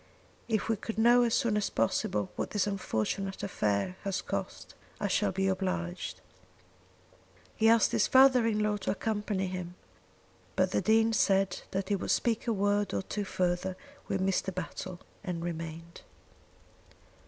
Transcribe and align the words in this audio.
If 0.47 0.67
we 0.67 0.77
could 0.77 0.97
know 0.97 1.21
as 1.21 1.35
soon 1.35 1.55
as 1.57 1.69
possible 1.69 2.31
what 2.35 2.49
this 2.49 2.65
unfortunate 2.65 3.43
affair 3.43 3.97
has 4.03 4.23
cost, 4.23 4.73
I 4.99 5.07
shall 5.07 5.31
be 5.31 5.47
obliged." 5.47 6.21
He 7.55 7.69
asked 7.69 7.91
his 7.91 8.07
father 8.07 8.47
in 8.47 8.61
law 8.61 8.77
to 8.77 8.89
accompany 8.89 9.45
him, 9.45 9.75
but 10.55 10.71
the 10.71 10.81
Dean 10.81 11.13
said 11.13 11.61
that 11.69 11.89
he 11.89 11.95
would 11.95 12.09
speak 12.09 12.47
a 12.47 12.51
word 12.51 12.95
or 12.95 13.03
two 13.03 13.25
further 13.25 13.77
to 14.09 14.17
Mr. 14.17 14.51
Battle 14.51 14.99
and 15.23 15.43
remained. 15.43 16.01